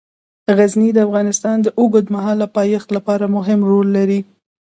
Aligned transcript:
غزني 0.57 0.89
د 0.93 0.97
افغانستان 1.07 1.57
د 1.61 1.67
اوږدمهاله 1.79 2.45
پایښت 2.57 2.89
لپاره 2.97 3.25
مهم 3.37 3.59
رول 3.69 3.87
لري. 3.97 4.19